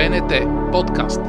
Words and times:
БНТ 0.00 0.32
подкаст. 0.72 1.20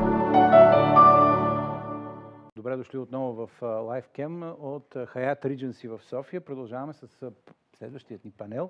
Добре 2.55 2.77
дошли 2.77 2.97
отново 2.97 3.33
в 3.33 3.61
LiveCam 3.61 4.55
от 4.59 4.93
Hayat 4.93 5.45
Regency 5.45 5.97
в 5.97 6.03
София. 6.03 6.41
Продължаваме 6.41 6.93
с 6.93 7.31
следващият 7.77 8.25
ни 8.25 8.31
панел 8.31 8.69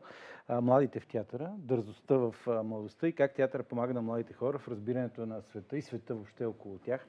Младите 0.50 1.00
в 1.00 1.08
театъра, 1.08 1.52
дързостта 1.58 2.16
в 2.16 2.36
младостта 2.64 3.08
и 3.08 3.14
как 3.14 3.34
театъра 3.34 3.64
помага 3.64 3.94
на 3.94 4.02
младите 4.02 4.34
хора 4.34 4.60
в 4.60 4.68
разбирането 4.68 5.26
на 5.26 5.42
света 5.42 5.78
и 5.78 5.82
света 5.82 6.16
въобще 6.16 6.46
около 6.46 6.78
тях. 6.78 7.08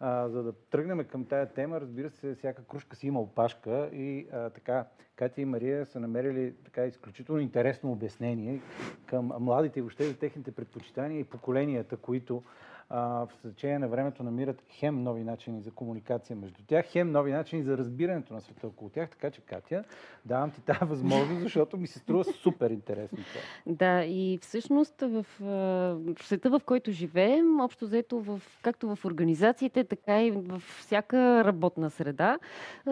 А, 0.00 0.28
за 0.28 0.42
да 0.42 0.52
тръгнем 0.52 1.04
към 1.04 1.24
тая 1.24 1.46
тема, 1.46 1.80
разбира 1.80 2.10
се, 2.10 2.34
всяка 2.34 2.64
кружка 2.64 2.96
си 2.96 3.06
има 3.06 3.20
опашка 3.20 3.90
и 3.92 4.26
а, 4.32 4.50
така, 4.50 4.86
Катя 5.16 5.40
и 5.40 5.44
Мария 5.44 5.86
са 5.86 6.00
намерили 6.00 6.54
така 6.64 6.84
изключително 6.84 7.40
интересно 7.40 7.92
обяснение 7.92 8.60
към 9.06 9.32
младите 9.40 9.78
и 9.78 9.82
въобще 9.82 10.04
за 10.04 10.18
техните 10.18 10.52
предпочитания 10.52 11.20
и 11.20 11.24
поколенията, 11.24 11.96
които 11.96 12.42
в 12.90 13.28
течение 13.42 13.78
на 13.78 13.88
времето 13.88 14.22
намират 14.22 14.62
хем 14.68 15.02
нови 15.02 15.24
начини 15.24 15.62
за 15.62 15.70
комуникация 15.70 16.36
между 16.36 16.62
тях, 16.66 16.86
хем 16.86 17.12
нови 17.12 17.32
начини 17.32 17.62
за 17.62 17.78
разбирането 17.78 18.34
на 18.34 18.40
света 18.40 18.66
около 18.66 18.90
тях. 18.90 19.10
Така 19.10 19.30
че, 19.30 19.40
Катя, 19.40 19.84
давам 20.24 20.50
ти 20.50 20.60
тази 20.60 20.84
възможност, 20.84 21.42
защото 21.42 21.76
ми 21.76 21.86
се 21.86 21.98
струва 21.98 22.24
супер 22.24 22.70
интересно 22.70 23.18
това. 23.18 23.40
Да, 23.66 24.04
и 24.04 24.38
всъщност 24.42 25.00
в, 25.00 25.26
в 25.40 26.22
света, 26.22 26.50
в 26.50 26.60
който 26.66 26.90
живеем, 26.90 27.60
общо 27.60 27.86
взето, 27.86 28.20
в, 28.20 28.40
както 28.62 28.96
в 28.96 29.04
организациите, 29.04 29.84
така 29.84 30.22
и 30.22 30.30
в 30.30 30.62
всяка 30.78 31.44
работна 31.44 31.90
среда, 31.90 32.38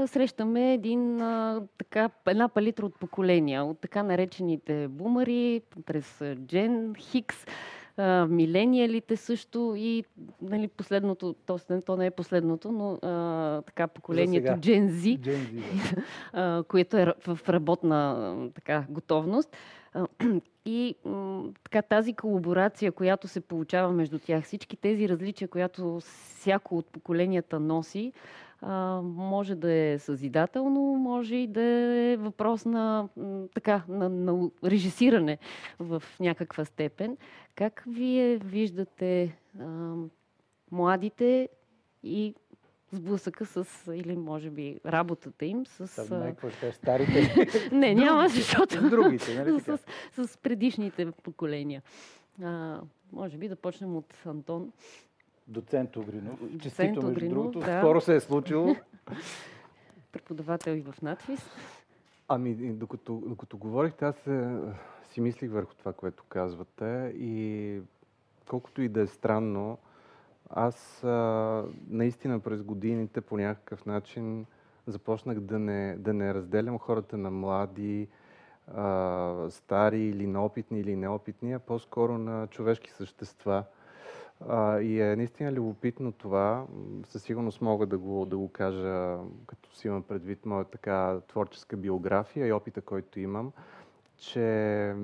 срещаме 0.07 0.75
един, 0.75 1.19
така, 1.79 2.11
една 2.27 2.49
палитра 2.49 2.87
от 2.87 2.99
поколения, 2.99 3.65
от 3.65 3.81
така 3.81 4.03
наречените 4.03 4.89
бумари, 4.89 5.63
през 5.87 6.23
Джен, 6.47 6.95
Хикс, 6.95 7.47
милениалите 8.29 9.17
също 9.17 9.75
и 9.77 10.05
нали, 10.43 10.69
последното, 10.69 11.35
то, 11.47 11.59
то 11.87 11.97
не 11.97 12.07
е 12.07 12.11
последното, 12.11 12.73
но 12.73 13.09
а, 13.11 13.63
така 13.63 13.87
поколението 13.87 14.53
Gen 14.53 14.89
Z, 14.91 15.19
Gen 15.19 15.49
Z 15.61 15.99
да. 16.43 16.65
което 16.69 16.97
е 16.97 17.15
в 17.27 17.39
работна 17.49 18.35
така, 18.55 18.85
готовност. 18.89 19.57
И 20.65 20.95
така, 21.65 21.83
тази 21.83 22.13
колаборация, 22.13 22.93
която 22.93 23.29
се 23.29 23.41
получава 23.41 23.93
между 23.93 24.19
тях, 24.19 24.45
всички 24.45 24.77
тези 24.77 25.09
различия, 25.09 25.49
която 25.49 26.01
всяко 26.01 26.79
от 26.79 26.87
поколенията 26.87 27.61
носи, 27.61 28.13
може 29.03 29.55
да 29.55 29.73
е 29.73 29.99
съзидателно, 29.99 30.81
може 30.81 31.37
и 31.37 31.47
да 31.47 31.63
е 31.63 32.17
въпрос 32.17 32.65
на, 32.65 33.09
така, 33.55 33.83
на, 33.89 34.09
на 34.09 34.51
режисиране 34.65 35.39
в 35.79 36.03
някаква 36.21 36.65
степен. 36.65 37.17
Как 37.55 37.85
вие 37.87 38.37
виждате 38.37 39.37
а, 39.61 39.95
младите 40.71 41.49
и 42.03 42.35
сблъсъка 42.93 43.47
с, 43.47 43.67
или 43.95 44.17
може 44.17 44.51
би 44.51 44.81
работата 44.87 45.45
им 45.45 45.67
с... 45.67 46.05
Това 46.05 46.51
ще 46.51 46.73
старите. 46.73 47.51
не, 47.73 47.95
няма, 47.95 48.29
защото... 48.29 48.91
Другите, 48.91 49.35
нали 49.35 49.61
с, 49.61 49.79
с, 50.13 50.27
с 50.29 50.37
предишните 50.37 51.13
поколения. 51.13 51.83
А, 52.43 52.81
може 53.13 53.39
би 53.39 53.49
да 53.49 53.57
почнем 53.57 53.97
от 53.97 54.15
Антон. 54.27 54.73
Доцент 55.49 55.97
Огринов. 55.97 56.39
Доцент 56.43 56.97
Огринов, 56.97 57.15
между 57.15 57.29
другото. 57.29 57.59
Да. 57.59 57.81
Скоро 57.81 58.01
се 58.01 58.17
е 58.17 58.21
случило. 58.21 58.77
Преподавател 60.13 60.73
и 60.73 60.81
в 60.81 60.95
надфис. 61.03 61.51
Ами, 62.29 62.55
докато, 62.55 63.23
докато 63.27 63.57
говорихте, 63.57 64.05
аз 64.05 64.27
е, 64.27 64.59
си 65.13 65.21
мислих 65.21 65.51
върху 65.51 65.75
това, 65.75 65.93
което 65.93 66.25
казвате 66.29 67.13
и 67.17 67.81
колкото 68.49 68.83
и 68.83 68.89
да 68.89 69.01
е 69.01 69.07
странно, 69.07 69.79
аз 70.53 71.05
а, 71.05 71.65
наистина 71.89 72.41
през 72.41 72.63
годините 72.63 73.21
по 73.21 73.37
някакъв 73.37 73.87
начин 73.87 74.47
започнах 74.87 75.41
да 75.41 75.59
не, 75.59 75.97
да 75.99 76.15
не 76.15 76.35
разделям 76.35 76.79
хората 76.79 77.19
на 77.19 77.31
млади, 77.31 78.09
а, 78.75 79.47
стари 79.51 80.01
или 80.01 80.27
неопитни 80.27 80.81
или 80.81 80.97
неопитни, 80.97 81.53
а 81.53 81.59
по-скоро 81.59 82.19
на 82.19 82.47
човешки 82.47 82.91
същества– 82.91 83.65
а, 84.49 84.81
и 84.81 85.01
е 85.01 85.17
наистина 85.17 85.53
любопитно 85.53 86.13
това. 86.13 86.67
Със 87.05 87.23
сигурност 87.23 87.61
мога 87.61 87.87
да 87.87 87.99
го, 87.99 88.27
да 88.27 88.37
го 88.37 88.49
кажа, 88.49 89.19
като 89.47 89.75
си 89.77 89.87
имам 89.87 90.03
предвид 90.03 90.47
моя 90.47 90.65
така 90.65 91.21
творческа 91.29 91.77
биография 91.77 92.47
и 92.47 92.53
опита, 92.53 92.81
който 92.81 93.21
имам, 93.21 93.53
че 94.17 94.95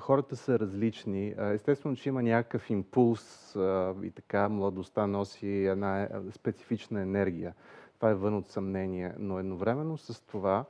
хората 0.00 0.36
са 0.36 0.58
различни. 0.58 1.34
Естествено, 1.38 1.96
че 1.96 2.08
има 2.08 2.22
някакъв 2.22 2.70
импулс 2.70 3.56
и 4.02 4.10
така 4.10 4.48
младостта 4.48 5.06
носи 5.06 5.66
една 5.66 6.08
специфична 6.30 7.00
енергия. 7.00 7.54
Това 7.96 8.10
е 8.10 8.14
вън 8.14 8.34
от 8.34 8.46
съмнение. 8.46 9.12
Но 9.18 9.38
едновременно 9.38 9.96
с 9.96 10.26
това 10.26 10.64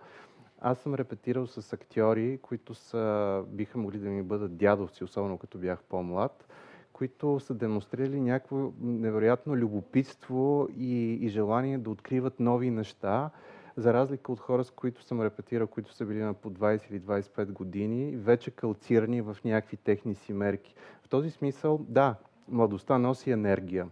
аз 0.60 0.78
съм 0.78 0.94
репетирал 0.94 1.46
с 1.46 1.72
актьори, 1.72 2.38
които 2.42 2.74
са, 2.74 3.44
биха 3.48 3.78
могли 3.78 3.98
да 3.98 4.08
ми 4.08 4.22
бъдат 4.22 4.56
дядовци, 4.56 5.04
особено 5.04 5.38
като 5.38 5.58
бях 5.58 5.82
по-млад 5.82 6.46
които 6.94 7.40
са 7.40 7.54
демонстрирали 7.54 8.20
някакво 8.20 8.72
невероятно 8.80 9.56
любопитство 9.56 10.68
и, 10.76 11.12
и 11.12 11.28
желание 11.28 11.78
да 11.78 11.90
откриват 11.90 12.40
нови 12.40 12.70
неща, 12.70 13.30
за 13.76 13.94
разлика 13.94 14.32
от 14.32 14.40
хора, 14.40 14.64
с 14.64 14.70
които 14.70 15.02
съм 15.02 15.22
репетирал, 15.22 15.66
които 15.66 15.92
са 15.92 16.04
били 16.04 16.22
на 16.22 16.34
по 16.34 16.50
20 16.50 16.90
или 16.90 17.00
25 17.00 17.52
години, 17.52 18.16
вече 18.16 18.50
калцирани 18.50 19.20
в 19.20 19.36
някакви 19.44 19.76
техни 19.76 20.14
си 20.14 20.32
мерки. 20.32 20.74
В 21.02 21.08
този 21.08 21.30
смисъл, 21.30 21.80
да, 21.88 22.14
младостта 22.48 22.98
носи 22.98 23.30
енергия. 23.30 23.88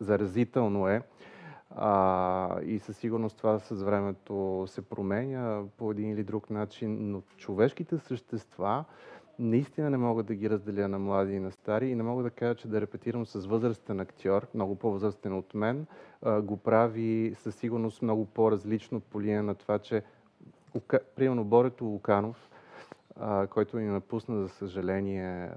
Заразително 0.00 0.88
е. 0.88 1.02
А, 1.70 2.60
и 2.62 2.78
със 2.78 2.96
сигурност 2.96 3.36
това 3.36 3.58
с 3.58 3.82
времето 3.82 4.64
се 4.66 4.82
променя 4.82 5.62
по 5.76 5.90
един 5.90 6.10
или 6.10 6.24
друг 6.24 6.50
начин, 6.50 7.10
но 7.10 7.22
човешките 7.36 7.98
същества, 7.98 8.84
наистина 9.38 9.90
не 9.90 9.96
мога 9.96 10.22
да 10.22 10.34
ги 10.34 10.50
разделя 10.50 10.88
на 10.88 10.98
млади 10.98 11.32
и 11.32 11.40
на 11.40 11.50
стари 11.52 11.88
и 11.88 11.94
не 11.94 12.02
мога 12.02 12.22
да 12.22 12.30
кажа, 12.30 12.54
че 12.54 12.68
да 12.68 12.80
репетирам 12.80 13.26
с 13.26 13.46
възрастен 13.46 14.00
актьор, 14.00 14.46
много 14.54 14.76
по-възрастен 14.76 15.32
от 15.32 15.54
мен, 15.54 15.86
го 16.42 16.56
прави 16.56 17.34
със 17.34 17.56
сигурност 17.56 18.02
много 18.02 18.26
по-различно 18.26 19.00
по 19.00 19.20
линия 19.20 19.42
на 19.42 19.54
това, 19.54 19.78
че 19.78 20.02
примерно 21.16 21.44
Борето 21.44 21.84
Луканов, 21.84 22.50
който 23.50 23.78
ни 23.78 23.86
напусна, 23.86 24.42
за 24.42 24.48
съжаление, 24.48 25.50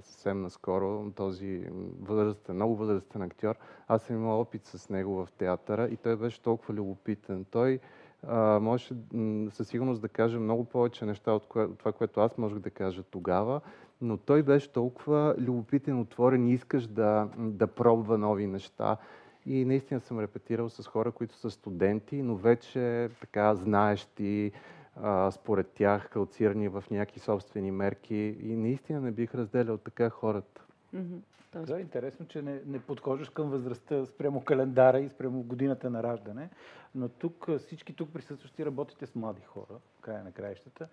съвсем 0.00 0.42
наскоро, 0.42 1.10
този 1.16 1.68
възрастен, 2.00 2.54
много 2.54 2.76
възрастен 2.76 3.22
актьор, 3.22 3.56
аз 3.88 4.02
съм 4.02 4.16
имал 4.16 4.40
опит 4.40 4.64
с 4.64 4.90
него 4.90 5.14
в 5.14 5.28
театъра 5.38 5.88
и 5.88 5.96
той 5.96 6.16
беше 6.16 6.42
толкова 6.42 6.74
любопитен. 6.74 7.44
Той 7.50 7.80
а, 8.28 8.60
можеше 8.60 8.94
със 9.50 9.68
сигурност 9.68 10.00
да 10.00 10.08
каже 10.08 10.38
много 10.38 10.64
повече 10.64 11.04
неща 11.04 11.32
от 11.32 11.46
кое, 11.46 11.68
това, 11.78 11.92
което 11.92 12.20
аз 12.20 12.38
можех 12.38 12.58
да 12.58 12.70
кажа 12.70 13.02
тогава, 13.02 13.60
но 14.00 14.16
той 14.16 14.42
беше 14.42 14.72
толкова 14.72 15.34
любопитен, 15.38 16.00
отворен 16.00 16.46
и 16.46 16.52
искаш 16.52 16.86
да, 16.86 17.28
да 17.38 17.66
пробва 17.66 18.18
нови 18.18 18.46
неща. 18.46 18.96
И 19.46 19.64
наистина 19.64 20.00
съм 20.00 20.20
репетирал 20.20 20.68
с 20.68 20.86
хора, 20.86 21.12
които 21.12 21.34
са 21.34 21.50
студенти, 21.50 22.22
но 22.22 22.36
вече 22.36 23.10
така 23.20 23.54
знаещи, 23.54 24.52
а, 25.02 25.30
според 25.30 25.70
тях, 25.70 26.10
калцирани 26.10 26.68
в 26.68 26.84
някакви 26.90 27.20
собствени 27.20 27.70
мерки. 27.70 28.36
И 28.40 28.56
наистина 28.56 29.00
не 29.00 29.10
бих 29.10 29.34
разделял 29.34 29.78
така 29.78 30.10
хората. 30.10 30.65
Mm-hmm. 30.96 31.20
Да, 31.64 31.80
интересно, 31.80 32.26
че 32.26 32.42
не, 32.42 32.60
не 32.66 32.78
подхождаш 32.78 33.28
към 33.28 33.50
възрастта 33.50 34.06
спрямо 34.06 34.40
календара 34.40 35.00
и 35.00 35.08
спрямо 35.08 35.42
годината 35.42 35.90
на 35.90 36.02
раждане, 36.02 36.50
но 36.94 37.08
тук 37.08 37.48
всички 37.58 37.92
тук 37.92 38.12
присъстващи 38.12 38.66
работите 38.66 39.06
с 39.06 39.14
млади 39.14 39.42
хора, 39.42 39.78
в 39.98 40.00
края 40.00 40.24
на 40.24 40.32
краищата. 40.32 40.88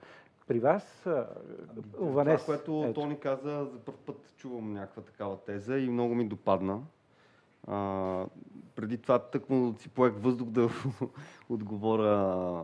При 0.48 0.60
вас, 0.60 1.08
Ванес... 2.00 2.42
Това, 2.42 2.56
което 2.56 2.84
ето. 2.86 3.02
Тони 3.02 3.20
каза, 3.20 3.66
за 3.66 3.80
първ 3.80 3.98
път 4.06 4.34
чувам 4.38 4.74
някаква 4.74 5.02
такава 5.02 5.38
теза 5.38 5.78
и 5.78 5.90
много 5.90 6.16
ми 6.16 6.28
допадна. 6.28 6.82
А, 7.68 8.26
преди 8.76 8.98
това 8.98 9.20
тъкмо 9.20 9.76
си 9.78 9.90
поех 9.90 10.14
въздух 10.18 10.50
да 10.50 10.70
отговоря 11.50 12.64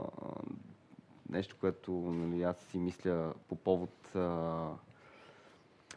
нещо, 1.29 1.55
което 1.59 1.91
нали, 1.91 2.43
аз 2.43 2.57
си 2.57 2.77
мисля 2.77 3.33
по 3.47 3.55
повод 3.55 4.15
а, 4.15 4.69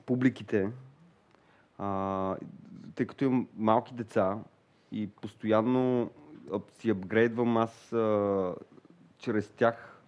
публиките, 0.07 0.71
а, 1.83 2.37
тъй 2.95 3.07
като 3.07 3.25
имам 3.25 3.49
малки 3.57 3.95
деца 3.95 4.39
и 4.93 5.07
постоянно 5.07 6.11
си 6.79 6.91
апгрейдвам 6.91 7.57
аз 7.57 7.93
а, 7.93 8.55
чрез 9.19 9.49
тях 9.49 10.01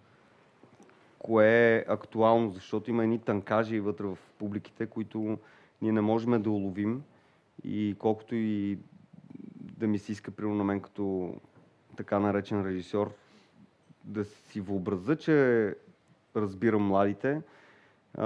кое 1.19 1.75
е 1.75 1.85
актуално, 1.87 2.51
защото 2.51 2.89
има 2.89 3.03
едни 3.03 3.19
танкажи 3.19 3.79
вътре 3.79 4.03
в 4.03 4.17
публиките, 4.37 4.85
които 4.85 5.37
ние 5.81 5.91
не 5.91 6.01
можем 6.01 6.41
да 6.41 6.49
уловим 6.49 7.03
и 7.63 7.95
колкото 7.99 8.35
и 8.35 8.79
да 9.59 9.87
ми 9.87 9.99
се 9.99 10.11
иска, 10.11 10.31
примерно 10.31 10.57
на 10.57 10.63
мен 10.63 10.79
като 10.79 11.35
така 11.97 12.19
наречен 12.19 12.65
режисьор, 12.65 13.13
да 14.03 14.25
си 14.25 14.61
въобраза, 14.61 15.15
че 15.15 15.75
разбирам 16.35 16.87
младите, 16.87 17.41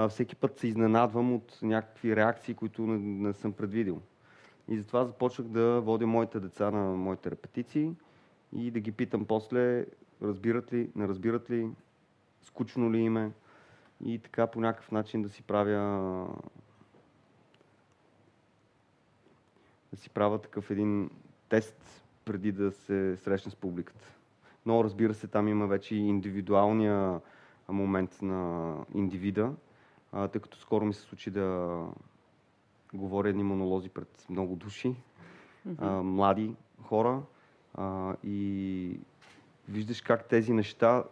всеки 0.08 0.36
път 0.36 0.58
се 0.58 0.68
изненадвам 0.68 1.34
от 1.34 1.58
някакви 1.62 2.16
реакции, 2.16 2.54
които 2.54 2.82
не, 2.82 2.98
не 2.98 3.32
съм 3.32 3.52
предвидил. 3.52 4.02
И 4.68 4.78
затова 4.78 5.04
започнах 5.04 5.48
да 5.48 5.80
водя 5.80 6.06
моите 6.06 6.40
деца 6.40 6.70
на 6.70 6.96
моите 6.96 7.30
репетиции 7.30 7.92
и 8.52 8.70
да 8.70 8.80
ги 8.80 8.92
питам 8.92 9.24
после, 9.24 9.86
разбират 10.22 10.72
ли, 10.72 10.90
не 10.96 11.08
разбират 11.08 11.50
ли, 11.50 11.70
скучно 12.42 12.92
ли 12.92 12.98
им 12.98 13.16
е. 13.16 13.32
И 14.04 14.18
така 14.18 14.46
по 14.46 14.60
някакъв 14.60 14.92
начин 14.92 15.22
да 15.22 15.28
си 15.28 15.42
правя 15.42 16.26
да 19.92 19.96
си 19.96 20.10
правя 20.10 20.38
такъв 20.38 20.70
един 20.70 21.10
тест 21.48 22.04
преди 22.24 22.52
да 22.52 22.72
се 22.72 23.16
срещна 23.16 23.50
с 23.50 23.56
публиката. 23.56 24.06
Но 24.66 24.84
разбира 24.84 25.14
се, 25.14 25.26
там 25.26 25.48
има 25.48 25.66
вече 25.66 25.94
и 25.94 25.98
индивидуалния 25.98 27.20
момент 27.68 28.22
на 28.22 28.74
индивида, 28.94 29.52
а, 30.12 30.28
тъй 30.28 30.40
като 30.40 30.58
скоро 30.58 30.84
ми 30.84 30.94
се 30.94 31.00
случи 31.00 31.30
да 31.30 31.78
говоря 32.94 33.28
едни 33.28 33.42
монолози 33.42 33.88
пред 33.88 34.26
много 34.30 34.56
души, 34.56 34.88
mm-hmm. 34.88 35.76
а, 35.78 36.02
млади 36.02 36.54
хора 36.82 37.22
а, 37.74 38.14
и 38.24 39.00
виждаш 39.68 40.00
как 40.00 40.28
тези 40.28 40.52
неща, 40.52 41.04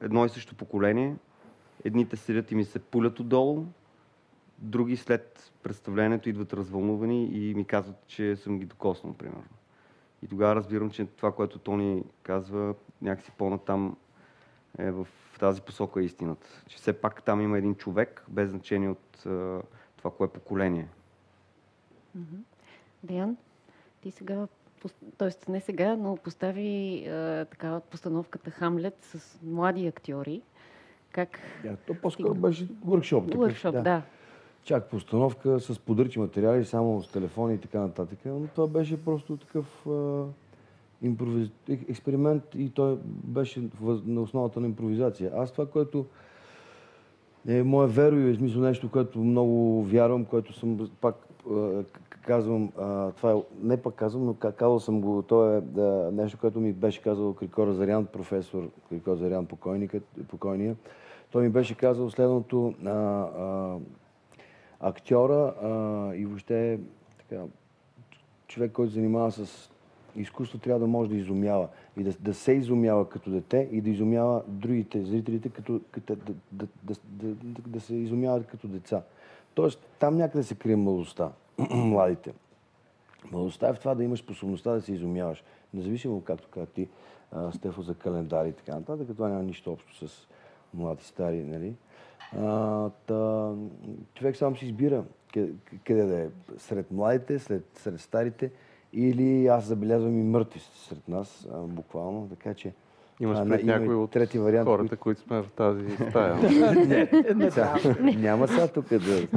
едно 0.00 0.24
и 0.24 0.28
също 0.28 0.54
поколение, 0.54 1.16
едните 1.84 2.16
седят 2.16 2.50
и 2.50 2.54
ми 2.54 2.64
се 2.64 2.78
пулят 2.78 3.20
отдолу, 3.20 3.64
други 4.58 4.96
след 4.96 5.52
представлението 5.62 6.28
идват 6.28 6.52
развълнувани 6.52 7.24
и 7.24 7.54
ми 7.54 7.64
казват, 7.64 8.06
че 8.06 8.36
съм 8.36 8.58
ги 8.58 8.66
докоснал, 8.66 9.14
примерно. 9.14 9.44
И 10.22 10.28
тогава 10.28 10.56
разбирам, 10.56 10.90
че 10.90 11.06
това, 11.06 11.32
което 11.32 11.58
Тони 11.58 12.04
казва, 12.22 12.74
някакси 13.02 13.30
по-натам 13.38 13.96
е 14.78 14.90
в 14.90 15.06
тази 15.38 15.60
посока 15.60 16.00
е 16.00 16.04
истината. 16.04 16.46
Че 16.68 16.76
все 16.76 16.92
пак 16.92 17.22
там 17.22 17.40
има 17.40 17.58
един 17.58 17.74
човек, 17.74 18.24
без 18.28 18.50
значение 18.50 18.88
от 18.88 19.18
това, 19.96 20.10
кое 20.16 20.26
е 20.26 20.30
поколение. 20.30 20.88
Деян, 23.02 23.36
ти 24.00 24.10
сега, 24.10 24.46
т.е. 25.18 25.50
не 25.50 25.60
сега, 25.60 25.96
но 25.96 26.16
постави 26.16 27.04
а, 27.06 27.44
така 27.44 27.80
постановката 27.80 28.50
Хамлет 28.50 28.96
с 29.02 29.38
млади 29.42 29.86
актьори. 29.86 30.42
Как? 31.12 31.38
Да, 31.62 31.76
то 31.76 31.94
по-скоро 32.02 32.34
беше 32.34 32.68
въркшоп. 32.84 33.34
Въркшоп, 33.34 33.72
да. 33.74 33.82
да. 33.82 34.02
Чак 34.62 34.90
постановка 34.90 35.60
с 35.60 35.78
подръчни 35.78 36.22
материали, 36.22 36.64
само 36.64 37.02
с 37.02 37.12
телефони 37.12 37.54
и 37.54 37.58
така 37.58 37.80
нататък. 37.80 38.18
Но 38.24 38.46
това 38.54 38.66
беше 38.66 39.04
просто 39.04 39.36
такъв 39.36 39.86
а, 39.86 40.24
импровиз... 41.04 41.48
експеримент 41.68 42.42
и 42.54 42.70
той 42.70 42.98
беше 43.24 43.68
на 44.06 44.20
основата 44.20 44.60
на 44.60 44.66
импровизация. 44.66 45.32
Аз 45.36 45.52
това, 45.52 45.66
което 45.66 46.06
е 47.48 47.62
мое 47.62 47.86
веро 47.86 48.16
и 48.16 48.30
е 48.30 48.34
смисъл 48.34 48.62
нещо, 48.62 48.90
което 48.90 49.18
много 49.18 49.82
вярвам, 49.82 50.24
което 50.24 50.52
съм 50.52 50.90
пак 51.00 51.16
казвам, 52.26 52.72
това 53.16 53.32
е, 53.32 53.42
не 53.62 53.76
пак 53.76 53.94
казвам, 53.94 54.24
но 54.24 54.34
казал 54.34 54.80
съм 54.80 55.00
го, 55.00 55.22
то 55.22 55.50
е 55.50 55.60
да, 55.60 56.10
нещо, 56.12 56.38
което 56.40 56.60
ми 56.60 56.72
беше 56.72 57.02
казал 57.02 57.34
Крикора 57.34 57.72
Зарян, 57.72 58.06
професор 58.06 58.70
Крикор 58.88 59.16
Зарян, 59.16 59.46
покойния. 60.28 60.76
Той 61.30 61.42
ми 61.42 61.48
беше 61.48 61.76
казал 61.76 62.10
следното, 62.10 62.74
а, 62.84 62.90
а, 62.90 63.78
актьора 64.80 65.54
а, 65.62 66.14
и 66.14 66.26
въобще 66.26 66.80
така, 67.18 67.42
човек, 68.46 68.72
който 68.72 68.92
занимава 68.92 69.32
с 69.32 69.70
изкуство, 70.16 70.58
трябва 70.58 70.80
да 70.80 70.86
може 70.86 71.10
да 71.10 71.16
изумява. 71.16 71.68
И 71.96 72.02
да, 72.02 72.12
да 72.20 72.34
се 72.34 72.52
изумява 72.52 73.08
като 73.08 73.30
дете 73.30 73.68
и 73.72 73.80
да 73.80 73.90
изумява 73.90 74.42
другите 74.48 75.04
зрителите, 75.04 75.48
като, 75.48 75.80
като 75.90 76.16
да, 76.16 76.34
да, 76.52 76.66
да, 76.82 76.96
да, 77.34 77.62
да 77.66 77.80
се 77.80 77.94
изумяват 77.94 78.46
като 78.46 78.68
деца. 78.68 79.02
Тоест, 79.54 79.86
там 79.98 80.16
някъде 80.16 80.44
се 80.44 80.54
крие 80.54 80.76
младостта, 80.76 81.32
младите. 81.70 82.32
Младостта 83.32 83.68
е 83.68 83.72
в 83.72 83.78
това 83.78 83.94
да 83.94 84.04
имаш 84.04 84.18
способността 84.18 84.72
да 84.72 84.80
се 84.80 84.92
изумяваш. 84.92 85.44
Независимо, 85.74 86.20
както 86.20 86.48
каза 86.48 86.66
ти, 86.66 86.88
Стефо, 87.52 87.82
за 87.82 87.94
календари 87.94 88.48
и 88.48 88.52
така 88.52 88.74
нататък, 88.74 89.06
това 89.08 89.28
няма 89.28 89.42
нищо 89.42 89.72
общо 89.72 90.08
с 90.08 90.26
млади, 90.74 91.04
стари, 91.04 91.42
нали? 91.42 91.74
А, 92.38 92.90
та, 93.06 93.52
човек 94.14 94.36
сам 94.36 94.56
си 94.56 94.64
избира 94.64 95.04
къде, 95.32 95.52
къде 95.84 96.04
да 96.04 96.20
е. 96.20 96.28
Сред 96.58 96.90
младите, 96.90 97.38
след, 97.38 97.64
сред 97.74 98.00
старите 98.00 98.50
или 98.94 99.46
аз 99.46 99.64
забелязвам 99.64 100.20
и 100.20 100.22
мъртви 100.22 100.60
сред 100.60 101.08
нас, 101.08 101.48
а, 101.52 101.58
буквално, 101.58 102.28
така 102.28 102.54
че 102.54 102.72
Имаш 103.20 103.48
пред 103.48 103.62
а, 103.62 103.66
някой 103.66 103.94
от 103.94 104.10
трети 104.10 104.38
вариант, 104.38 104.66
хората, 104.66 104.96
които 104.96 105.20
сме 105.20 105.42
в 105.42 105.50
тази 105.56 105.96
стая. 105.96 106.34
не, 106.74 107.08
не, 107.12 107.30
не, 108.00 108.16
няма 108.16 108.48
сега 108.48 108.68
тук 108.68 108.88
да 108.88 109.28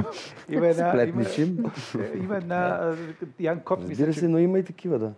има 0.48 0.66
една, 0.66 0.90
сплетничим. 0.90 1.58
Има, 1.94 2.06
има 2.24 2.36
една... 2.36 2.94
Ян 3.40 3.60
Кот, 3.60 3.80
Разбира 3.80 4.14
се, 4.14 4.28
но 4.28 4.38
има 4.38 4.58
и 4.58 4.64
такива, 4.64 4.98
да. 4.98 5.12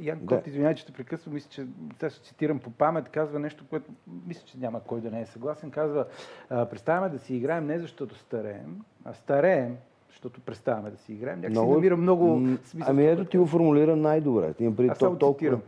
Ян 0.00 0.18
Кот, 0.26 0.44
да. 0.44 0.50
извинявай, 0.50 0.74
че 0.74 0.86
те 0.86 0.92
прекъсвам, 0.92 1.34
мисля, 1.34 1.48
че 1.50 1.66
сега 1.98 2.10
ще 2.10 2.24
цитирам 2.24 2.58
по 2.58 2.70
памет, 2.70 3.08
казва 3.08 3.38
нещо, 3.38 3.64
което 3.70 3.90
мисля, 4.26 4.42
че 4.46 4.58
няма 4.58 4.80
кой 4.80 5.00
да 5.00 5.10
не 5.10 5.20
е 5.20 5.26
съгласен. 5.26 5.70
Казва, 5.70 6.06
представяме 6.48 7.08
да 7.08 7.18
си 7.18 7.36
играем 7.36 7.66
не 7.66 7.78
защото 7.78 8.18
стареем, 8.18 8.80
а 9.04 9.14
стареем, 9.14 9.76
защото 10.14 10.40
представяме 10.40 10.90
да 10.90 10.96
си 10.96 11.12
играем. 11.12 11.40
Някак 11.40 11.50
много... 11.50 11.72
си 11.72 11.76
намира 11.76 11.96
много 11.96 12.40
смисъл. 12.64 12.90
Ами 12.90 13.06
ето 13.06 13.24
ти 13.24 13.38
го 13.38 13.46
формулира 13.46 13.96
най-добре. 13.96 14.52
Ти 14.52 14.72
Аз 14.88 14.98
само 14.98 15.18
толкова... 15.18 15.58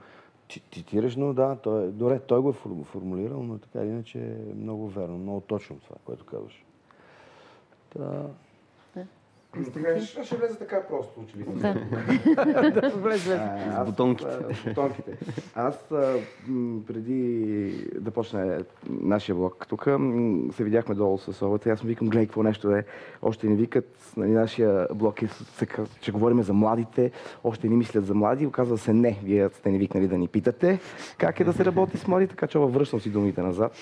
Цитираш, 0.72 1.16
но 1.16 1.32
да, 1.32 1.56
той, 1.56 1.88
добре, 1.88 2.18
той 2.18 2.40
го 2.40 2.50
е 2.50 2.84
формулирал, 2.84 3.42
но 3.42 3.58
така 3.58 3.84
иначе 3.84 4.18
е 4.18 4.54
много 4.54 4.88
верно, 4.88 5.18
много 5.18 5.40
точно 5.40 5.76
това, 5.76 5.96
което 6.04 6.24
казваш. 6.24 6.64
Та... 7.90 8.26
Сега 9.64 10.00
ще, 10.00 10.24
ще 10.24 10.36
влезе 10.36 10.58
така 10.58 10.82
просто, 10.88 11.20
очевидно. 11.20 11.54
Да. 11.54 11.74
да 12.80 12.90
влезе. 12.90 13.40
С 13.72 13.84
бутонките. 13.86 14.30
бутонките. 14.66 15.18
Аз 15.54 15.78
преди 16.86 17.88
да 18.00 18.10
почне 18.10 18.58
нашия 18.88 19.34
блог 19.34 19.66
тук, 19.68 19.84
се 20.52 20.64
видяхме 20.64 20.94
долу 20.94 21.18
с 21.18 21.42
Олата. 21.42 21.70
Аз 21.70 21.82
му 21.82 21.88
викам, 21.88 22.08
гледай, 22.08 22.26
какво 22.26 22.42
нещо 22.42 22.70
е. 22.70 22.84
Още 23.22 23.46
не 23.46 23.56
викат. 23.56 24.12
Нали, 24.16 24.30
нашия 24.30 24.86
блог 24.94 25.22
е, 25.22 25.28
че 26.00 26.12
говорим 26.12 26.42
за 26.42 26.52
младите. 26.52 27.10
Още 27.44 27.68
не 27.68 27.76
мислят 27.76 28.06
за 28.06 28.14
млади. 28.14 28.46
Оказва 28.46 28.78
се 28.78 28.92
не. 28.92 29.18
Вие 29.24 29.48
сте 29.48 29.70
ни 29.70 29.78
викнали 29.78 30.08
да 30.08 30.18
ни 30.18 30.28
питате 30.28 30.80
как 31.18 31.40
е 31.40 31.44
да 31.44 31.52
се 31.52 31.64
работи 31.64 31.98
с 31.98 32.06
млади, 32.06 32.26
така 32.26 32.46
че 32.46 32.58
връщам 32.58 33.00
си 33.00 33.10
думите 33.10 33.42
назад. 33.42 33.72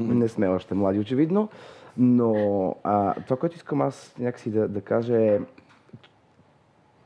не 0.00 0.28
сме 0.28 0.48
още 0.48 0.74
млади, 0.74 0.98
очевидно. 0.98 1.48
Но 1.98 2.74
а, 2.84 3.14
това, 3.14 3.36
което 3.36 3.56
искам 3.56 3.82
аз 3.82 4.14
някакси 4.18 4.50
да, 4.50 4.68
да 4.68 4.80
кажа 4.80 5.22
е, 5.22 5.40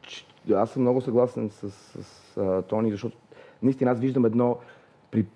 че 0.03 0.27
аз 0.55 0.71
съм 0.71 0.83
много 0.83 1.01
съгласен 1.01 1.51
с, 1.51 1.71
с, 1.71 2.03
с 2.03 2.37
а, 2.37 2.63
Тони, 2.63 2.91
защото 2.91 3.17
наистина 3.63 3.91
аз 3.91 4.01
виждам 4.01 4.25
едно 4.25 4.59
при, 5.11 5.27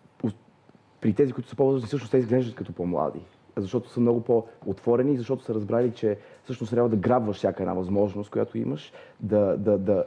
при 1.00 1.12
тези, 1.12 1.32
които 1.32 1.48
са 1.48 1.56
по-възрастни, 1.56 1.86
всъщност 1.86 2.10
те 2.10 2.18
изглеждат 2.18 2.54
като 2.54 2.72
по-млади. 2.72 3.20
Защото 3.56 3.88
са 3.88 4.00
много 4.00 4.20
по-отворени, 4.20 5.16
защото 5.16 5.44
са 5.44 5.54
разбрали, 5.54 5.92
че 5.92 6.18
всъщност 6.44 6.70
трябва 6.70 6.88
да 6.88 6.96
грабваш 6.96 7.36
всяка 7.36 7.62
една 7.62 7.74
възможност, 7.74 8.30
която 8.30 8.58
имаш, 8.58 8.92
да, 9.20 9.56
да, 9.56 9.78
да, 9.78 10.04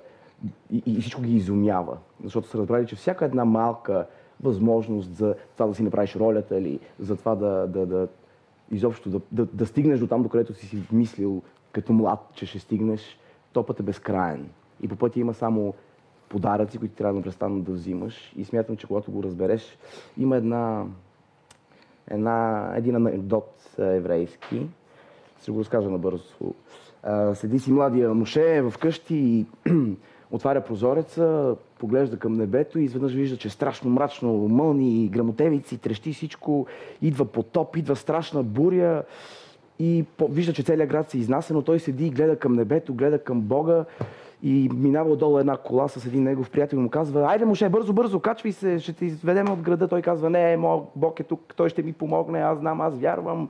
и, 0.71 0.83
и 0.85 1.01
всичко 1.01 1.21
ги 1.21 1.35
изумява. 1.35 1.97
Защото 2.23 2.47
са 2.47 2.57
разбрали, 2.57 2.87
че 2.87 2.95
всяка 2.95 3.25
една 3.25 3.45
малка 3.45 4.07
възможност 4.43 5.15
за 5.15 5.35
това 5.53 5.67
да 5.67 5.75
си 5.75 5.83
направиш 5.83 6.15
ролята 6.15 6.57
или 6.57 6.79
за 6.99 7.15
това 7.15 7.35
да, 7.35 7.67
да, 7.67 7.85
да 7.85 8.07
изобщо 8.71 9.09
да, 9.09 9.21
да, 9.31 9.45
да 9.45 9.65
стигнеш 9.65 9.99
до 9.99 10.07
там, 10.07 10.23
до 10.23 10.29
където 10.29 10.53
си 10.53 10.67
си 10.67 10.83
мислил 10.91 11.41
като 11.71 11.93
млад, 11.93 12.19
че 12.33 12.45
ще 12.45 12.59
стигнеш, 12.59 13.19
топът 13.53 13.79
е 13.79 13.83
безкраен. 13.83 14.49
И 14.81 14.87
по 14.87 14.95
пътя 14.95 15.19
има 15.19 15.33
само 15.33 15.73
подаръци, 16.29 16.77
които 16.77 16.95
трябва 16.95 17.19
да 17.19 17.23
престанат 17.23 17.63
да 17.63 17.71
взимаш. 17.71 18.33
И 18.37 18.45
смятам, 18.45 18.77
че 18.77 18.87
когато 18.87 19.11
го 19.11 19.23
разбереш, 19.23 19.77
има 20.17 20.37
една, 20.37 20.85
една, 22.07 22.71
един 22.75 22.95
анекдот 22.95 23.75
еврейски. 23.77 24.67
Ще 25.41 25.51
го 25.51 25.59
разкажа 25.59 25.89
набързо. 25.89 26.53
Седи 27.33 27.59
си 27.59 27.71
младия 27.71 28.13
муше 28.13 28.63
вкъщи 28.69 29.15
и 29.15 29.45
отваря 30.31 30.61
прозореца, 30.61 31.55
поглежда 31.79 32.17
към 32.17 32.33
небето 32.33 32.79
и 32.79 32.83
изведнъж 32.83 33.13
вижда, 33.13 33.37
че 33.37 33.47
е 33.47 33.51
страшно 33.51 33.89
мрачно, 33.89 34.33
мълни, 34.33 35.07
грамотевици, 35.07 35.77
трещи 35.77 36.13
всичко, 36.13 36.65
идва 37.01 37.25
потоп, 37.25 37.77
идва 37.77 37.95
страшна 37.95 38.43
буря 38.43 39.03
и 39.79 40.05
вижда, 40.29 40.53
че 40.53 40.63
целият 40.63 40.89
град 40.89 41.09
се 41.09 41.17
изнася, 41.17 41.53
но 41.53 41.61
той 41.61 41.79
седи 41.79 42.05
и 42.05 42.09
гледа 42.09 42.39
към 42.39 42.53
небето, 42.53 42.93
гледа 42.93 43.23
към 43.23 43.41
Бога 43.41 43.85
и 44.43 44.69
минава 44.73 45.11
отдолу 45.11 45.39
една 45.39 45.57
кола 45.57 45.87
с 45.87 46.05
един 46.05 46.23
негов 46.23 46.49
приятел 46.49 46.77
и 46.77 46.79
му 46.79 46.89
казва, 46.89 47.25
айде 47.31 47.45
муше, 47.45 47.69
бързо, 47.69 47.93
бързо, 47.93 48.19
качвай 48.19 48.51
се, 48.51 48.79
ще 48.79 48.93
те 48.93 49.05
изведем 49.05 49.51
от 49.51 49.61
града. 49.61 49.87
Той 49.87 50.01
казва, 50.01 50.29
не, 50.29 50.57
моят 50.57 50.83
Бог 50.95 51.19
е 51.19 51.23
тук, 51.23 51.53
той 51.57 51.69
ще 51.69 51.83
ми 51.83 51.93
помогне, 51.93 52.39
аз 52.39 52.59
знам, 52.59 52.81
аз 52.81 52.97
вярвам. 52.97 53.49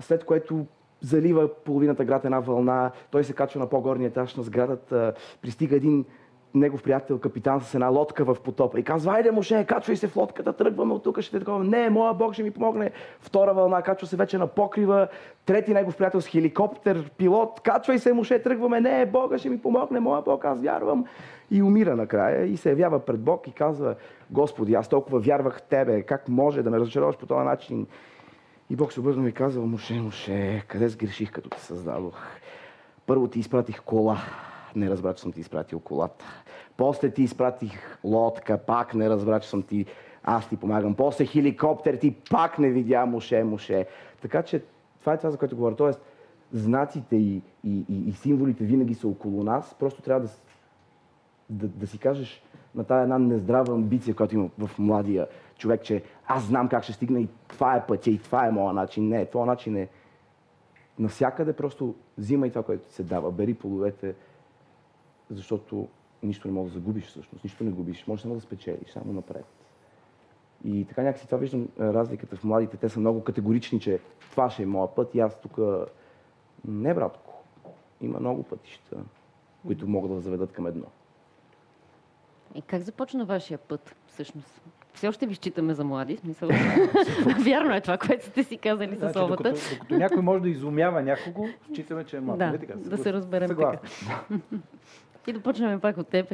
След 0.00 0.24
което 0.24 0.66
залива 1.06 1.48
половината 1.48 2.04
град 2.04 2.24
една 2.24 2.40
вълна, 2.40 2.90
той 3.10 3.24
се 3.24 3.32
качва 3.32 3.60
на 3.60 3.66
по-горния 3.66 4.08
етаж 4.08 4.34
на 4.34 4.42
сградата, 4.42 5.12
пристига 5.42 5.76
един 5.76 6.04
негов 6.56 6.82
приятел, 6.82 7.18
капитан 7.18 7.60
с 7.60 7.74
една 7.74 7.88
лодка 7.88 8.24
в 8.24 8.36
потопа 8.44 8.80
и 8.80 8.82
казва, 8.82 9.12
айде 9.12 9.30
моше, 9.30 9.64
качвай 9.64 9.96
се 9.96 10.08
в 10.08 10.16
лодката, 10.16 10.52
тръгваме 10.52 10.94
от 10.94 11.02
тук, 11.02 11.20
ще 11.20 11.38
такова. 11.38 11.64
Не, 11.64 11.90
моя 11.90 12.14
Бог 12.14 12.32
ще 12.32 12.42
ми 12.42 12.50
помогне. 12.50 12.90
Втора 13.20 13.54
вълна, 13.54 13.82
качва 13.82 14.06
се 14.06 14.16
вече 14.16 14.38
на 14.38 14.46
покрива. 14.46 15.08
Трети 15.46 15.74
негов 15.74 15.96
приятел 15.96 16.20
с 16.20 16.26
хеликоптер, 16.26 17.10
пилот, 17.18 17.60
качвай 17.60 17.98
се, 17.98 18.12
моше, 18.12 18.42
тръгваме. 18.42 18.80
Не, 18.80 19.06
Бога 19.06 19.38
ще 19.38 19.50
ми 19.50 19.58
помогне, 19.58 20.00
моя 20.00 20.22
Бог, 20.22 20.44
аз 20.44 20.62
вярвам. 20.62 21.04
И 21.50 21.62
умира 21.62 21.96
накрая 21.96 22.46
и 22.46 22.56
се 22.56 22.70
явява 22.70 22.98
пред 22.98 23.20
Бог 23.20 23.48
и 23.48 23.52
казва, 23.52 23.94
Господи, 24.30 24.74
аз 24.74 24.88
толкова 24.88 25.20
вярвах 25.20 25.58
в 25.58 25.62
Тебе, 25.62 26.02
как 26.02 26.28
може 26.28 26.62
да 26.62 26.70
ме 26.70 26.78
разочароваш 26.78 27.16
по 27.16 27.26
този 27.26 27.44
начин? 27.44 27.86
И 28.70 28.76
Бог 28.76 28.92
се 28.92 29.00
обърна 29.00 29.28
и 29.28 29.32
казва, 29.32 29.66
Моше, 29.66 30.00
Моше, 30.00 30.64
къде 30.68 30.88
сгреших, 30.88 31.32
като 31.32 31.48
те 31.48 31.60
създадох? 31.60 32.16
Първо 33.06 33.28
ти 33.28 33.38
изпратих 33.38 33.82
кола, 33.82 34.18
не 34.76 34.90
разбра, 34.90 35.14
че 35.14 35.22
съм 35.22 35.32
ти 35.32 35.40
изпратил 35.40 35.80
колата. 35.80 36.24
После 36.76 37.10
ти 37.10 37.22
изпратих 37.22 37.98
лодка, 38.04 38.58
пак 38.58 38.94
не 38.94 39.10
разбра, 39.10 39.40
че 39.40 39.48
съм 39.48 39.62
ти 39.62 39.86
аз 40.24 40.48
ти 40.48 40.56
помагам. 40.56 40.94
После 40.94 41.26
хеликоптер 41.26 41.94
ти 41.94 42.14
пак 42.30 42.58
не 42.58 42.70
видя 42.70 43.06
Моше, 43.06 43.44
Моше. 43.44 43.86
Така 44.22 44.42
че 44.42 44.62
това 45.00 45.12
е 45.12 45.18
това, 45.18 45.30
за 45.30 45.38
което 45.38 45.56
говоря. 45.56 45.76
Тоест, 45.76 46.00
знаците 46.52 47.16
и, 47.16 47.42
и, 47.64 47.84
и, 47.88 48.08
и 48.08 48.12
символите 48.12 48.64
винаги 48.64 48.94
са 48.94 49.08
около 49.08 49.44
нас. 49.44 49.76
Просто 49.78 50.02
трябва 50.02 50.26
да, 50.26 50.32
да, 51.50 51.68
да 51.68 51.86
си 51.86 51.98
кажеш 51.98 52.42
на 52.74 52.84
тази 52.84 53.02
една 53.02 53.18
нездрава 53.18 53.74
амбиция, 53.74 54.14
която 54.14 54.34
има 54.34 54.48
в 54.58 54.78
младия 54.78 55.26
човек, 55.58 55.82
че 55.82 56.02
аз 56.26 56.44
знам 56.44 56.68
как 56.68 56.82
ще 56.82 56.92
стигна 56.92 57.20
и 57.20 57.28
това 57.48 57.76
е 57.76 57.86
пътя 57.86 58.10
и 58.10 58.18
това 58.18 58.46
е 58.46 58.50
моят 58.50 58.74
начин. 58.74 59.08
Не, 59.08 59.26
това 59.26 59.46
начин 59.46 59.76
е 59.76 59.88
навсякъде 60.98 61.52
просто 61.52 61.94
взимай 62.18 62.50
това, 62.50 62.62
което 62.62 62.88
ти 62.88 62.94
се 62.94 63.02
дава. 63.02 63.32
Бери 63.32 63.54
половете, 63.54 64.14
защото 65.30 65.88
нищо 66.22 66.48
не 66.48 66.54
можеш 66.54 66.72
да 66.72 66.78
загубиш 66.78 67.06
всъщност. 67.06 67.44
Нищо 67.44 67.64
не 67.64 67.70
губиш. 67.70 68.06
Може 68.06 68.22
само 68.22 68.34
да 68.34 68.40
спечелиш, 68.40 68.90
само 68.92 69.12
напред. 69.12 69.44
И 70.64 70.84
така 70.84 71.02
някакси 71.02 71.26
това 71.26 71.38
виждам 71.38 71.68
разликата 71.80 72.36
в 72.36 72.44
младите. 72.44 72.76
Те 72.76 72.88
са 72.88 73.00
много 73.00 73.24
категорични, 73.24 73.80
че 73.80 74.00
това 74.30 74.50
ще 74.50 74.62
е 74.62 74.66
моят 74.66 74.94
път 74.94 75.14
и 75.14 75.20
аз 75.20 75.40
тук... 75.40 75.58
Не, 76.64 76.94
братко. 76.94 77.42
Има 78.00 78.20
много 78.20 78.42
пътища, 78.42 78.96
които 79.66 79.88
могат 79.88 80.10
да 80.10 80.20
заведат 80.20 80.52
към 80.52 80.66
едно. 80.66 80.86
И 82.54 82.62
как 82.62 82.82
започна 82.82 83.24
вашия 83.24 83.58
път, 83.58 83.96
всъщност? 84.06 84.62
Все 84.96 85.08
още 85.08 85.26
ви 85.26 85.34
считаме 85.34 85.74
за 85.74 85.84
млади, 85.84 86.16
смисъл. 86.16 86.48
Вярно 87.38 87.74
е 87.74 87.80
това, 87.80 87.98
което 87.98 88.26
сте 88.26 88.44
си 88.44 88.56
казали 88.56 88.96
значи, 88.96 89.12
с 89.12 89.22
обата. 89.22 89.42
Докато, 89.42 89.74
докато 89.74 89.96
някой 89.96 90.22
може 90.22 90.42
да 90.42 90.48
изумява 90.48 91.02
някого, 91.02 91.48
считаме, 91.72 92.04
че 92.04 92.16
е 92.16 92.20
млад. 92.20 92.38
Да, 92.38 92.58
така, 92.58 92.74
да 92.76 92.98
се 92.98 93.12
разберем 93.12 93.48
Съгласен. 93.48 93.78
така. 93.80 94.24
И 95.26 95.32
да 95.32 95.40
почнем 95.40 95.80
пак 95.80 95.98
от 95.98 96.08
теб. 96.08 96.28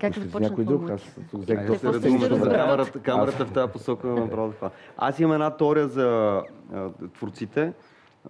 Как 0.00 0.12
да 0.18 0.40
някой 0.40 0.64
друг, 0.64 0.90
аз 0.90 1.00
взех 1.32 1.66
да 1.66 1.78
се 1.78 1.86
разумна. 1.86 2.28
Камерата, 2.28 3.00
камерата 3.00 3.46
в 3.46 3.52
тази 3.52 3.72
посока 3.72 4.06
ме 4.06 4.20
направи 4.20 4.52
това. 4.56 4.70
Аз 4.96 5.20
имам 5.20 5.32
една 5.32 5.50
теория 5.50 5.88
за 5.88 6.40
а, 6.74 6.90
творците. 7.14 7.72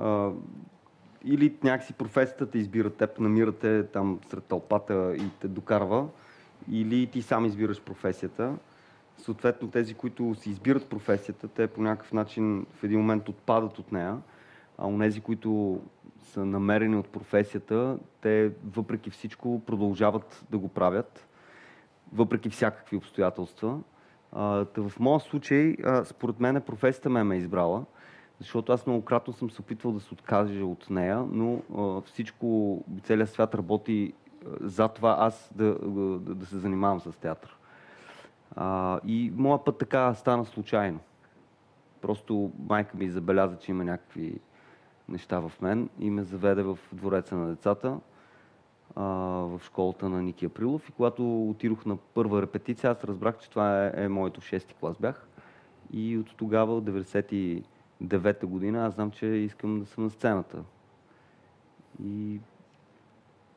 А, 0.00 0.30
или 1.24 1.54
някакси 1.64 1.92
професията 1.92 2.46
те 2.46 2.58
избира 2.58 2.90
теб, 2.90 3.18
намирате 3.18 3.86
там 3.86 4.20
сред 4.30 4.44
тълпата 4.44 5.14
и 5.16 5.24
те 5.40 5.48
докарва, 5.48 6.06
или 6.70 7.06
ти 7.06 7.22
сам 7.22 7.44
избираш 7.44 7.80
професията. 7.80 8.52
Съответно, 9.22 9.70
тези, 9.70 9.94
които 9.94 10.34
си 10.34 10.50
избират 10.50 10.88
професията, 10.88 11.48
те 11.48 11.66
по 11.66 11.82
някакъв 11.82 12.12
начин 12.12 12.66
в 12.74 12.84
един 12.84 12.98
момент 12.98 13.28
отпадат 13.28 13.78
от 13.78 13.92
нея, 13.92 14.18
а 14.78 14.86
онези, 14.86 15.20
които 15.20 15.80
са 16.22 16.44
намерени 16.44 16.96
от 16.96 17.08
професията, 17.08 17.98
те 18.20 18.52
въпреки 18.64 19.10
всичко 19.10 19.62
продължават 19.66 20.44
да 20.50 20.58
го 20.58 20.68
правят, 20.68 21.28
въпреки 22.12 22.50
всякакви 22.50 22.96
обстоятелства. 22.96 23.80
А, 24.32 24.66
в 24.76 24.92
моя 25.00 25.20
случай, 25.20 25.76
а, 25.84 26.04
според 26.04 26.40
мен, 26.40 26.62
професията 26.66 27.10
ме 27.10 27.24
ме 27.24 27.36
избрала, 27.36 27.84
защото 28.38 28.72
аз 28.72 28.86
многократно 28.86 29.32
съм 29.32 29.50
се 29.50 29.60
опитвал 29.60 29.92
да 29.92 30.00
се 30.00 30.14
откажа 30.14 30.64
от 30.64 30.90
нея, 30.90 31.24
но 31.30 31.62
а, 31.76 32.00
всичко, 32.00 32.78
целият 33.02 33.30
свят 33.30 33.54
работи 33.54 34.12
за 34.60 34.88
това 34.88 35.16
аз 35.18 35.52
да, 35.54 35.74
да, 35.74 36.34
да 36.34 36.46
се 36.46 36.58
занимавам 36.58 37.00
с 37.00 37.12
театър. 37.12 37.56
А, 38.56 39.00
и 39.06 39.32
моя 39.36 39.64
път 39.64 39.78
така 39.78 40.14
стана 40.14 40.44
случайно. 40.44 41.00
Просто 42.00 42.52
майка 42.68 42.96
ми 42.96 43.10
забеляза, 43.10 43.56
че 43.56 43.70
има 43.70 43.84
някакви 43.84 44.40
неща 45.08 45.40
в 45.40 45.52
мен 45.60 45.88
и 45.98 46.10
ме 46.10 46.22
заведе 46.22 46.62
в 46.62 46.78
двореца 46.92 47.36
на 47.36 47.46
децата 47.46 48.00
а, 48.96 49.02
в 49.04 49.60
школата 49.64 50.08
на 50.08 50.22
Ники 50.22 50.46
Априлов. 50.46 50.88
И 50.88 50.92
когато 50.92 51.48
отидох 51.48 51.86
на 51.86 51.96
първа 51.96 52.42
репетиция, 52.42 52.90
аз 52.90 53.04
разбрах, 53.04 53.38
че 53.38 53.50
това 53.50 53.86
е, 53.86 53.92
е 53.94 54.08
моето 54.08 54.40
шести 54.40 54.74
клас 54.74 54.96
бях. 55.00 55.28
И 55.92 56.18
от 56.18 56.36
тогава, 56.36 56.76
от 56.76 56.84
99-та 56.84 58.46
година, 58.46 58.86
аз 58.86 58.94
знам, 58.94 59.10
че 59.10 59.26
искам 59.26 59.80
да 59.80 59.86
съм 59.86 60.04
на 60.04 60.10
сцената. 60.10 60.62
И 62.04 62.40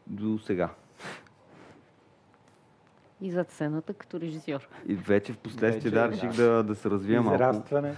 до 0.08 0.40
сега. 0.40 0.70
И 3.22 3.32
зад 3.32 3.52
сцената 3.52 3.94
като 3.94 4.20
режисьор. 4.20 4.68
И 4.88 4.96
вече 4.96 5.34
в 5.34 5.38
последствие 5.38 5.92
да, 5.92 6.10
реших 6.10 6.32
да, 6.32 6.64
да 6.64 6.76
се 6.76 6.90
развия 6.90 7.22
малко. 7.22 7.36
Израстване. 7.36 7.96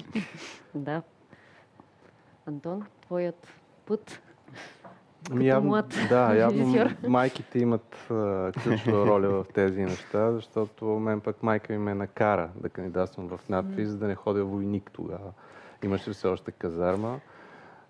да. 0.74 1.02
Антон, 2.46 2.86
твоят 3.00 3.48
път 3.86 4.22
Ами 5.30 5.46
явно, 5.46 5.68
млад 5.68 5.94
да, 6.08 6.34
явно 6.34 6.88
майките 7.08 7.58
имат 7.58 7.96
ключова 8.62 9.06
роля 9.06 9.28
в 9.28 9.44
тези 9.54 9.82
неща, 9.82 10.32
защото 10.32 10.84
мен 10.84 11.20
пък 11.20 11.42
майка 11.42 11.72
ми 11.72 11.78
ме 11.78 11.94
накара 11.94 12.50
да 12.56 12.68
кандидатствам 12.68 13.28
в 13.28 13.40
надпис, 13.48 13.88
за 13.88 13.98
да 13.98 14.06
не 14.06 14.14
ходя 14.14 14.44
войник 14.44 14.90
тогава. 14.92 15.32
Имаше 15.84 16.10
все 16.10 16.28
още 16.28 16.52
казарма. 16.52 17.20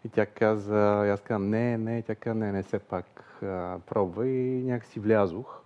И 0.04 0.08
тя 0.08 0.26
каза, 0.26 1.10
аз 1.12 1.20
казвам, 1.20 1.50
не, 1.50 1.78
не, 1.78 2.02
тя 2.02 2.14
каза, 2.14 2.34
не, 2.34 2.52
не, 2.52 2.62
все 2.62 2.78
пак 2.78 3.06
а, 3.42 3.78
пробва 3.86 4.28
и 4.28 4.62
някакси 4.62 5.00
влязох. 5.00 5.62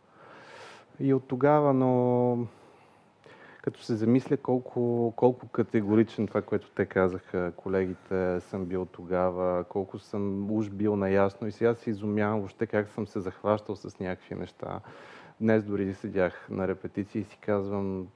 И 1.01 1.15
от 1.15 1.29
тогава, 1.29 1.75
но 1.75 2.47
като 3.63 3.83
се 3.83 3.95
замисля 3.95 4.37
колко, 4.37 5.13
колко 5.17 5.49
категоричен 5.49 6.27
това, 6.27 6.43
което 6.43 6.71
те 6.71 6.87
казаха, 6.87 7.53
колегите, 7.57 8.41
съм 8.41 8.65
бил 8.65 8.87
тогава, 8.87 9.65
колко 9.65 9.99
съм 9.99 10.51
уж 10.51 10.71
бил 10.71 10.97
наясно 10.97 11.49
и 11.49 11.53
сега 11.53 11.75
се 11.75 11.91
изумявам 11.91 12.39
въобще 12.39 12.67
как 12.67 12.89
съм 12.89 13.07
се 13.07 13.21
захващал 13.21 13.77
с 13.77 13.99
някакви 14.01 14.35
неща. 14.35 14.81
Днес 15.41 15.65
дори 15.65 15.95
седях 15.95 16.47
на 16.51 16.69
репетиции 16.69 17.21
и 17.21 17.25
си 17.25 17.39
казвам, 17.41 18.07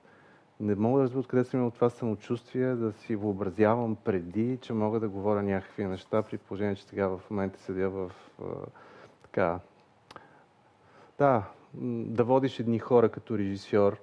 не 0.60 0.74
мога 0.74 0.98
да 0.98 1.04
разбера 1.04 1.20
откъде 1.20 1.44
съм 1.44 1.60
имал 1.60 1.70
това 1.70 1.90
самочувствие, 1.90 2.74
да 2.74 2.92
си 2.92 3.16
въобразявам 3.16 3.96
преди, 3.96 4.58
че 4.60 4.72
мога 4.72 5.00
да 5.00 5.08
говоря 5.08 5.42
някакви 5.42 5.84
неща, 5.84 6.22
при 6.22 6.38
положение, 6.38 6.74
че 6.74 6.84
сега 6.84 7.08
в 7.08 7.20
момента 7.30 7.58
седя 7.58 7.90
в 7.90 8.10
така, 9.22 9.58
да, 11.18 11.42
да 11.82 12.24
водиш 12.24 12.60
едни 12.60 12.78
хора 12.78 13.08
като 13.08 13.38
режисьор 13.38 13.96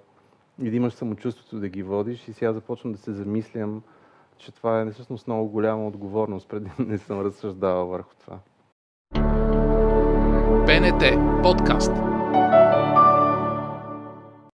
и 0.62 0.70
да 0.70 0.76
имаш 0.76 0.94
самочувствието 0.94 1.60
да 1.60 1.70
ги 1.70 1.84
водиш 1.84 2.28
и 2.28 2.34
сега 2.34 2.54
започвам 2.54 2.92
да 2.92 2.98
се 2.98 3.12
замислям, 3.12 3.84
че 4.38 4.52
това 4.52 4.82
е 4.82 4.92
всъщност 4.92 5.28
много 5.28 5.50
голяма 5.50 5.88
отговорност, 5.88 6.50
преди 6.50 6.70
не 6.80 6.98
съм 6.98 7.22
разсъждавал 7.22 7.88
върху 7.88 8.16
това. 8.20 8.40
БНТ 10.66 11.04
подкаст 11.44 12.11